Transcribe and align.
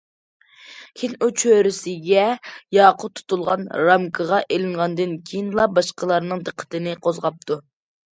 كېيىن 0.99 1.11
ئۇ 1.23 1.27
چۆرىسىگە 1.41 2.23
ياقۇت 2.77 3.13
تۇتۇلغان 3.19 3.65
رامكىغا 3.89 4.39
ئېلىنغاندىن 4.55 5.13
كېيىنلا 5.29 5.67
باشقىلارنىڭ 5.77 6.43
دىققىتىنى 6.49 6.97
قوزغاپتۇ. 7.05 7.59